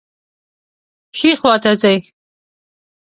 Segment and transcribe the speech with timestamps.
[1.17, 1.97] ښي خواته ځئ